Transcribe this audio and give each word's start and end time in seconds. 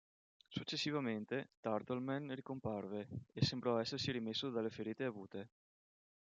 Successivamente, 0.47 1.51
Turtle 1.59 1.99
Man 1.99 2.33
ricomparve, 2.33 3.07
e 3.31 3.45
sembrò 3.45 3.77
essersi 3.77 4.09
rimesso 4.09 4.49
dalle 4.49 4.71
ferite 4.71 5.03
avute. 5.03 5.49